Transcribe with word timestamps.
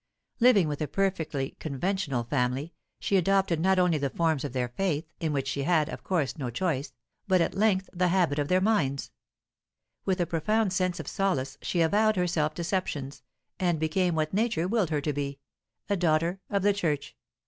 Living 0.39 0.67
with 0.67 0.81
a 0.81 0.87
perfectly 0.87 1.51
conventional 1.59 2.23
family, 2.23 2.73
she 2.99 3.17
adopted 3.17 3.59
not 3.59 3.77
only 3.77 3.99
the 3.99 4.09
forms 4.09 4.43
of 4.43 4.51
their 4.51 4.67
faith 4.69 5.05
in 5.19 5.31
which 5.31 5.47
she 5.47 5.61
had, 5.61 5.89
of 5.89 6.03
course, 6.03 6.39
no 6.39 6.49
choice 6.49 6.95
but 7.27 7.39
at 7.39 7.53
length 7.53 7.87
the 7.93 8.07
habit 8.07 8.39
of 8.39 8.47
their 8.47 8.59
minds; 8.59 9.11
with 10.03 10.19
a 10.19 10.25
profound 10.25 10.73
sense 10.73 10.99
of 10.99 11.07
solace, 11.07 11.59
she 11.61 11.81
avowed 11.81 12.15
her 12.15 12.25
self 12.25 12.55
deceptions, 12.55 13.21
and 13.59 13.79
became 13.79 14.15
what 14.15 14.33
nature 14.33 14.67
willed 14.67 14.89
her 14.89 15.01
to 15.01 15.13
be 15.13 15.37
a 15.87 15.95
daughter 15.95 16.39
of 16.49 16.63
the 16.63 16.73
Church. 16.73 17.15